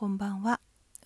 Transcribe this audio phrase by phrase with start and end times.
[0.00, 0.60] こんばんは。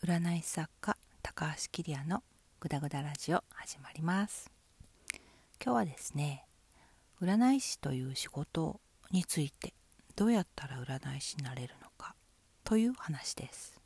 [0.04, 2.22] 占い作家高橋キリアの
[2.60, 4.52] グダグダラジオ始まります。
[5.60, 6.44] 今日はですね
[7.20, 8.78] 占い師という仕事
[9.10, 9.74] について
[10.14, 12.14] どうやったら占い師になれるのか
[12.62, 13.80] という話です。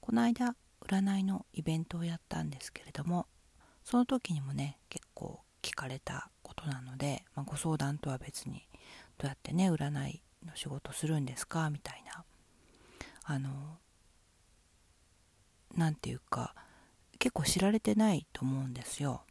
[0.00, 0.54] この間
[0.86, 3.26] 占いのイベントをやったんですけれども
[3.82, 8.62] その時にもね結構聞かれたことなので、まあ、ご相談とは別に
[9.18, 12.22] どうやってね占いの仕事するんですかみたいな
[13.24, 13.78] あの
[15.76, 16.54] 何て言うか
[17.18, 19.22] 結構知られてないと思うんですよ。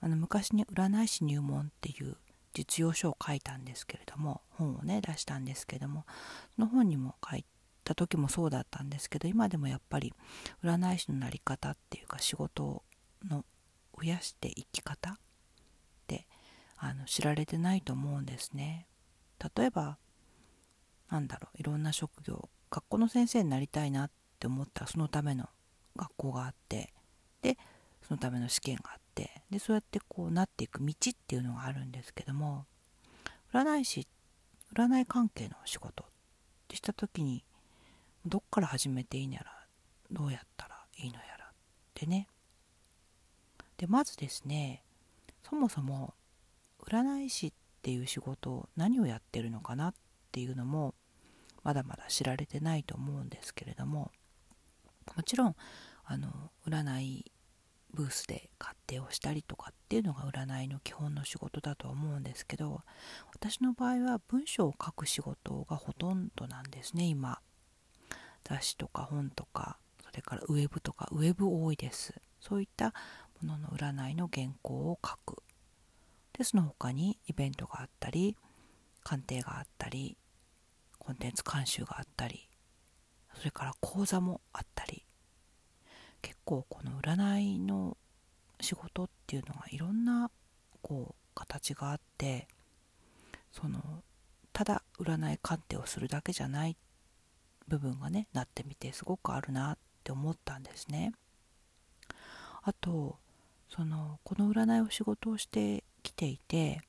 [0.00, 2.16] あの昔に占い師入門っていう
[2.54, 6.06] 実用書を書いたんですけれども本をね出したんですけども
[6.54, 7.44] その本にも書い
[7.84, 10.14] た時もそうだったんですけど今でもやっぱり
[10.62, 12.82] 占い師のなり方っていうか仕事
[13.28, 13.44] の
[13.96, 15.16] 増やして生き方っ
[16.06, 16.26] て
[16.76, 18.86] あの知られてないと思うんですね。
[19.56, 19.98] 例えば
[21.10, 25.48] なんだろういろんな職業学校の先生になりたいなって思ったらそのための
[25.96, 26.92] 学校があって
[27.42, 27.56] で
[28.06, 32.66] そのための試験があってでそうやってこうなっていく道っていうのがあるんですけども
[33.52, 34.06] 占い師
[34.74, 36.06] 占い関係の仕事っ
[36.68, 37.44] てした時に
[38.26, 39.52] どっから始めていいのやら
[40.10, 41.48] どうやったらいいのやらっ
[41.94, 42.26] てね。
[43.76, 44.82] でまずですね
[45.48, 46.14] そもそも
[46.84, 49.98] 占い師っていう仕事何をやってるのかなって
[50.30, 50.94] ていうのも
[51.62, 54.10] まだまだ知られてないと思うんですけれども
[55.16, 55.56] もちろん
[56.04, 57.32] あの占い
[57.92, 62.82] ブースで勝手をしたりとかっていうのが占いの基本の仕事だと思うんですけど
[63.32, 67.40] 私の場合は文章を書く仕事がほとんどなんですね今。
[68.44, 72.14] 雑誌とか本とかそれからウェブとかウェブ多いです。
[72.40, 72.94] そういった
[73.42, 75.42] ものの占いの原稿を書く。
[76.32, 78.36] でその他にイベントがあったり
[79.04, 80.16] 鑑定があったり
[80.98, 82.48] コンテンツ監修があったり
[83.34, 85.04] それから講座もあったり
[86.22, 87.96] 結構この占いの
[88.60, 90.30] 仕事っていうのがいろんな
[90.82, 92.48] こう形があって
[93.52, 94.02] その
[94.52, 96.76] ただ占い鑑定をするだけじゃない
[97.68, 101.12] 部分がねなってみてすごくあるなって思ったんですね。
[102.62, 103.18] あと
[103.68, 106.80] そのこの占いを仕事をしてきていて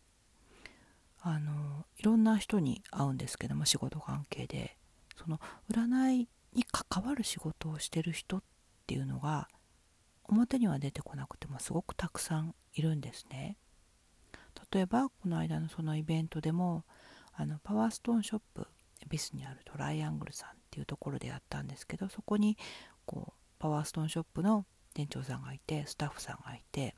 [1.22, 4.80] あのいろんな人に会うんですけども仕事関係で。
[5.19, 8.44] その占いに関わる仕事をしてる人っ
[8.88, 9.50] ていうのが
[10.24, 13.57] 表には出てこなくてもすごくたくさんいるんですね。
[14.72, 16.85] 例えばこの間のそのイベントでも
[17.34, 18.68] あのパワーストーンショップ
[19.01, 22.57] 恵比寿にあるトライアングルさんっていうところでやったんですけどそこに
[23.06, 26.96] こうパワーストーンショップの店長さんがいてスタッフさんがいて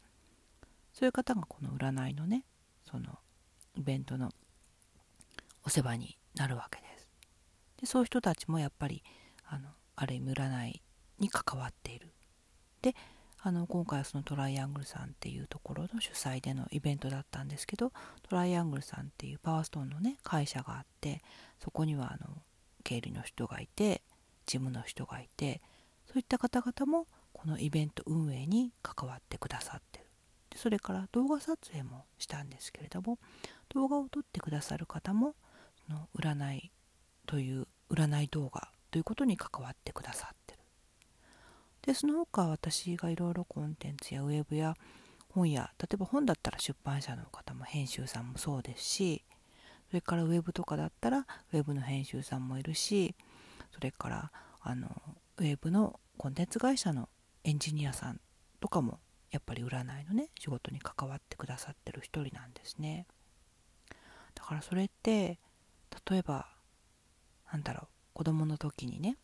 [0.93, 2.43] そういう方がこの占いのね
[2.83, 3.19] その
[3.75, 4.31] イベントの
[5.63, 7.09] お世話になるわけです。
[7.81, 9.03] でそういう人たちもやっぱり
[9.45, 10.81] あのある意味占い
[11.19, 12.11] に関わっている。
[12.81, 12.95] で
[13.43, 21.23] あの今回はそのトライアングルさんっていうところの主催でのイベントだったんですけどトライアングルさんっていうパワーストーンのね会社があって
[21.59, 22.43] そこにはあの
[22.83, 24.03] 経理の人がいて
[24.45, 25.61] 事務の人がいて
[26.05, 29.60] そういった方々もこのイベント運営に関わってくだ
[30.61, 33.17] それから動画撮影もしたんですけれども
[33.73, 35.33] 動画を撮ってくださる方も
[35.87, 36.71] その占い
[37.25, 40.59] という占い動画ということに関わってくださってる。
[41.81, 44.75] でその他私がいろいろコンテンツやウェブや
[45.29, 49.23] 本や例えば本だったら出版社の方も編集さんもそうですし
[49.87, 53.15] それからウェブとかだったらウェブの編集さんもいるし
[53.73, 54.89] それからあの
[55.39, 57.09] ウェブのコンテンツ会社の
[57.43, 58.21] エンジニアさん
[58.59, 58.99] とかも
[59.31, 63.07] やっぱり占いのね仕事に関わってくださってる一人なんですね。
[64.35, 65.39] だからそれって
[66.09, 66.47] 例えば
[67.51, 69.17] なんだろう子供の時にね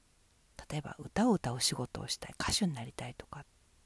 [0.70, 3.46] 例えば歌を歌う仕事をしたい歌手になりたいとかっ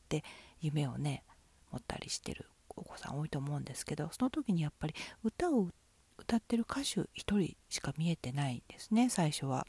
[0.10, 0.24] て
[0.62, 1.24] 夢をね
[1.72, 5.70] 持ったりしてるお子さん多いと思うんですけどその時にやっぱり歌を
[6.18, 9.66] 歌ってる歌手一人しか見えてないんですね最初は。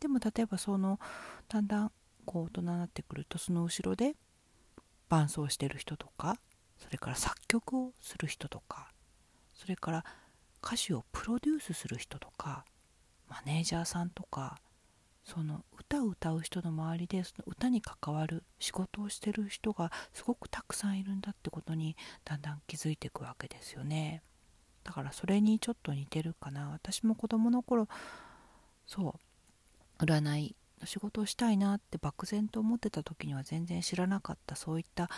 [0.00, 0.98] でも例えばその
[1.48, 1.92] だんだん
[2.24, 4.14] こう大人になってくるとその後ろで
[5.10, 6.38] 伴奏してる人とか
[6.78, 8.88] それから作曲をする人とか
[9.52, 10.04] それから
[10.64, 12.64] 歌手をプロデュースする人とか
[13.28, 14.56] マネージャーさんとか
[15.24, 24.22] その歌を歌う人の周りでその歌に関わる仕事をしてる人がすごくたくさんいるんだってことにだんだん気づいていくわけですよね。
[24.82, 26.70] だからそれにちょっと似てるかな。
[26.70, 27.86] 私も子供の頃
[28.86, 29.14] そ
[30.00, 35.08] う占い仕事をしたいなって漠然と思ってた時には全然知らなかったそういった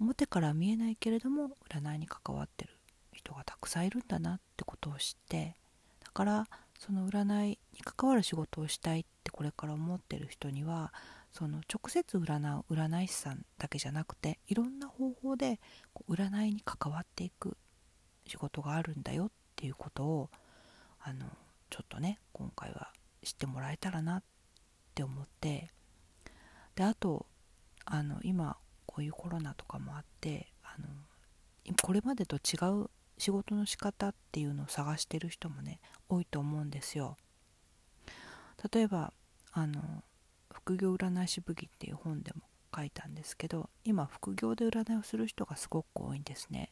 [0.00, 2.70] 表から見えないけれども占いに関わってる
[3.12, 5.56] 人がたくさんいるんだなってことを知って
[6.04, 6.48] だから
[6.78, 10.92] その占いに関わる仕事をしたいってこれから思ってる人には
[11.32, 15.60] その直接占う占い師さんだけじゃなくていろんな方法で
[15.92, 17.56] こう占いに関わっていく
[18.26, 20.30] 仕事があるんだよっていうことを
[21.00, 21.26] あの
[21.70, 22.92] ちょっとね今回は
[23.22, 24.33] 知ってもらえたらなって
[24.94, 25.70] って思って
[26.76, 27.26] であと
[27.84, 28.56] あの今
[28.86, 30.86] こういうコロナとかもあってあの
[31.82, 37.16] これまでと違う仕事の仕方っていうのを探してる人もね多いと思うんですよ。
[38.72, 39.12] 例えば
[39.52, 40.04] あの
[40.52, 42.42] 副業占い師武器っていう本でも
[42.74, 46.70] 書いたんですけど今副業で占いをする人がすごく多いんですね。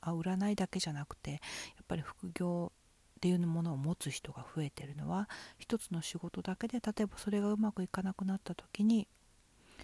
[0.00, 1.40] あ占いだけじゃなくてやっ
[1.86, 2.72] ぱり副業
[3.18, 5.28] っていうものを持つ人が増えてるのは
[5.58, 9.08] 一つの仕事だけで例えばそれがうまくいかなくなった時に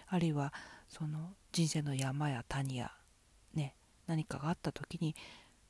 [0.06, 0.52] あるいは
[0.88, 2.92] その人生の山や谷や
[3.52, 3.74] ね
[4.06, 5.16] 何かがあった時に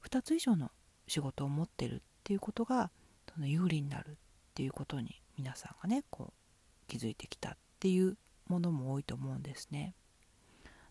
[0.07, 0.71] 2つ以上の
[1.09, 2.91] 仕事を持ってるっていうことが
[3.33, 4.15] その有利になるっ
[4.55, 9.95] ていうことに皆さんがねこう気づいてきたっていうものも多いと思うんですね。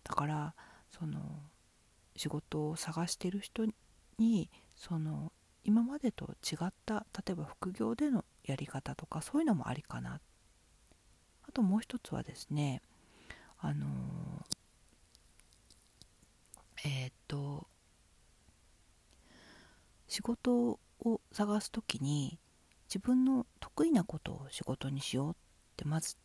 [0.04, 0.56] だから
[0.90, 1.20] その
[2.16, 3.66] 仕事を探してる人
[4.18, 5.32] にその
[5.64, 10.20] 今までと違った例えば副業でのやり方とかそういうのもありかな。
[11.48, 12.82] あともう一つはですね
[13.60, 13.88] あの
[16.86, 17.68] えっ、と
[20.08, 22.38] 仕事を探す時に
[22.88, 25.36] 自分の得意なことを仕事にしようっ
[25.78, 26.18] てまず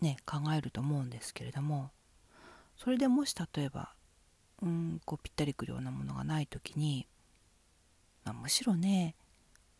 [0.00, 1.90] ね考えると思うんですけれども
[2.76, 3.94] それでもし例えば
[4.62, 7.06] うんこうぴったりくるようなものがない時に、
[8.24, 9.14] まあ、むしろね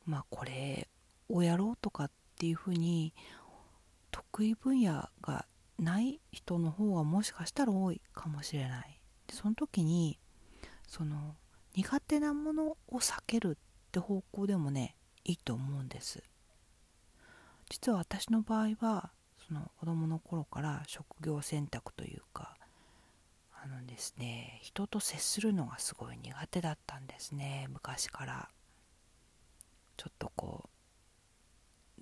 [0.05, 0.89] まあこれ
[1.29, 3.15] をやろうとかっていうふうに
[4.11, 5.47] 得意分野が
[5.79, 9.01] ない人の方がもしかしたら多いかもしれない。
[9.27, 10.19] でその時に
[10.87, 11.37] その
[11.75, 16.23] 苦手なものを避けるって方向でもねいいと思うんです。
[17.71, 19.13] 実は私の場合は
[19.49, 22.52] その子供の頃から職業選択というか
[23.65, 28.49] あのですね人と接するのがすごい苦手だったんですね昔から。
[29.97, 30.69] ちょっとこう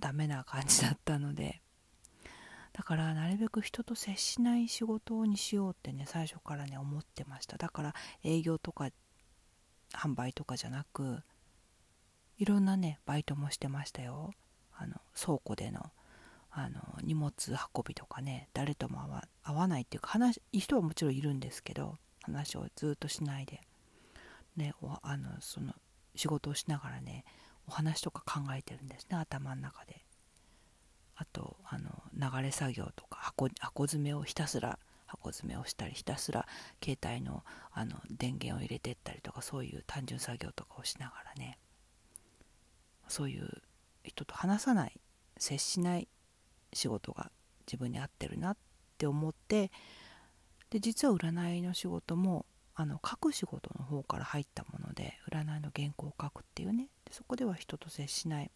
[0.00, 1.60] ダメな感じだったので。
[2.72, 7.58] だからなるべく人と接しない仕事にしようってね最初からね思ってました。
[7.58, 8.88] だから営業とか
[9.92, 11.18] 販売とかじゃなく
[12.38, 14.30] いろんなねバイトもしてましたよ。
[14.72, 15.90] あの倉庫での。
[16.50, 17.32] あの荷物
[17.74, 19.00] 運びとかね誰とも
[19.42, 23.60] 会わないっていうか話いい人はもちろんいるんですけど話をずっとしないで、
[24.56, 25.72] ね、あのその
[26.16, 27.24] 仕事をしながらね
[27.66, 30.04] お話とか考えてるんですね頭の中で。
[31.20, 36.46] あとあの流れ作業とか箱箱詰めをひたすら箱詰めをしたりひたすら
[36.82, 41.58] 携帯のあの電源を入れてったりとかそういう単純作業とかをしながらね
[43.06, 43.50] そういう
[44.02, 44.98] 人と話さない
[45.36, 46.08] 接しない
[46.72, 47.30] 仕事が
[47.66, 48.56] 自分に合ってるなっ
[48.98, 49.70] て思って
[50.70, 56.88] で実は占いの仕事もあの書く仕事の方から入ったもので占いの原稿を書くっていうね。
[57.04, 58.50] でそこでは人と接しない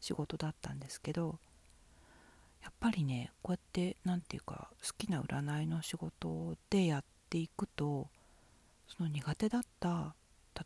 [0.00, 1.38] 仕事だったんですけど
[2.62, 8.08] やっぱりねこうやって何て言うか好きな占いの仕事でやっていくと
[8.86, 10.14] その苦手だった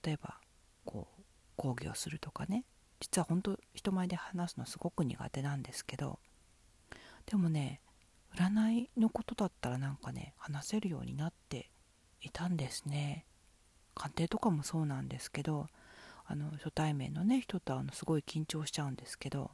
[0.05, 0.37] 例えば
[0.85, 1.23] こう
[1.57, 2.65] 講義をするとかね。
[3.01, 6.19] 実は本当人前で話すのすごく苦手なんですけど
[7.29, 7.81] でもね
[8.35, 11.71] 占いのことだったらなんかね話せるようになって
[12.23, 13.27] いたんですね。
[13.95, 15.67] 鑑定とかもそうなんですけど
[16.25, 19.51] あの初対面のね人とあのすごい緊張しちゃうんですけど。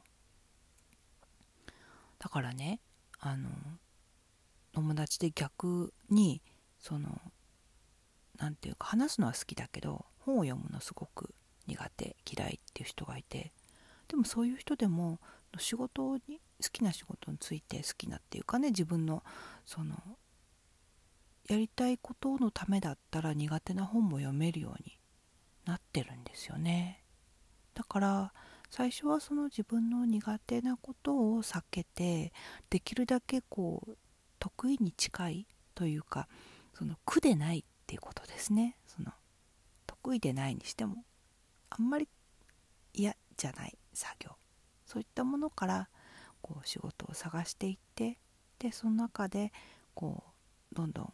[2.17, 2.79] だからね
[3.19, 3.49] あの
[4.71, 6.41] 友達で逆に
[6.79, 7.21] その
[8.37, 11.35] 何て言うか話すのは好きだけど本を読むのすごく
[11.67, 13.51] 苦手嫌いっていう人がいて。
[14.07, 15.19] でもそういう人でも
[15.57, 19.23] 仕事に好きな仕事について好きなっていうかね自分の
[19.65, 19.95] その
[21.47, 24.97] やりたいことのためだったら苦手な本も読めるように
[25.65, 27.03] なってるんですよね。
[27.73, 28.33] だから
[28.71, 32.33] 最初はその自分の苦手なことを避けて
[32.69, 33.97] できるだけこう
[34.39, 36.27] 得意に近いというか
[36.73, 38.77] その苦でないっていうことですね。
[38.87, 39.11] その
[39.85, 41.03] 得意でないにしても
[41.69, 42.07] あんまり
[42.93, 44.31] 嫌じゃない作業。
[44.85, 45.89] そういったものから
[46.45, 48.19] こう仕事を探していって
[48.59, 49.51] でその中で
[49.95, 50.23] こ
[50.71, 51.11] うどんどん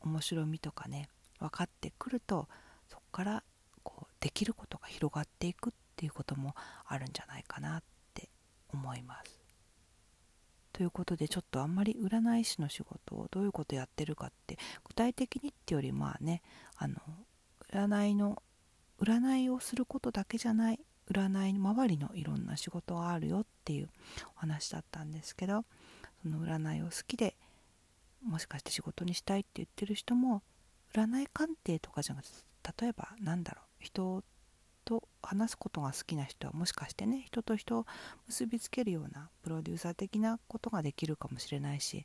[0.00, 1.08] 面白みとかね
[1.38, 2.48] 分かってくると
[2.88, 3.44] そこから
[3.84, 6.56] こうできることが広がっていくっていうことも
[6.86, 7.82] あるんじゃないかなっ
[8.14, 8.30] て
[8.72, 9.40] 思います。
[10.72, 16.42] ということでちょっとあんまり占い師の仕事をどういうことやってるかって具体的にってよりまあね
[16.76, 16.96] あの
[17.72, 18.42] 占いの
[19.00, 20.80] 占いをすることだけじゃない
[21.12, 23.88] 占い周りのいろんな仕事があるよっっていう
[24.36, 25.64] お話だったんですけど
[26.22, 27.36] その占いを好きで
[28.24, 30.42] もしかして仕事にしたいって言ってる人も
[30.92, 32.32] 占い鑑定とかじゃなくて
[32.82, 34.24] 例えばなんだろう人
[34.84, 37.86] と話すことが好きな人はもしかしてね人と人を
[38.26, 42.04] 結びつけるようなプロデューサー的なことができるかもしれないし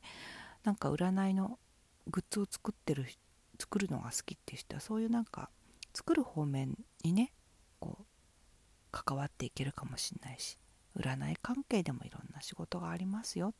[0.64, 1.58] なんか占いの
[2.06, 3.06] グッズを作ってる
[3.58, 5.50] 作るのが好きっていう人はそういうなんか
[5.92, 7.32] 作る方面にね
[7.80, 8.04] こう
[8.92, 10.56] 関わっていけるかもしれないし
[10.96, 13.52] 占い関係でもいろんな仕事がありますよっ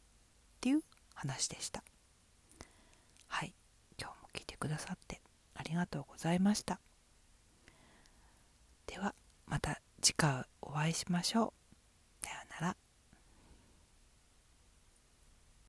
[0.61, 0.81] ていう
[1.15, 1.83] 話でした。
[3.29, 3.53] はい。
[4.01, 5.21] 今日も聞いてくださって
[5.55, 6.81] ありがとうございました。
[8.87, 9.15] では
[9.47, 11.58] また次回お会いしましょう。